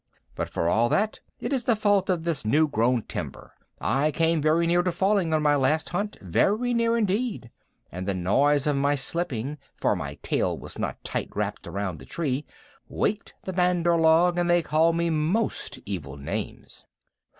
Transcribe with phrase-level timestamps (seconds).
[0.33, 3.53] "But for all that, it is the fault of this new grown timber.
[3.79, 7.51] I came very near to falling on my last hunt very near indeed
[7.91, 12.05] and the noise of my slipping, for my tail was not tight wrapped around the
[12.05, 12.47] tree,
[12.89, 16.83] waked the Bandar log, and they called me most evil names."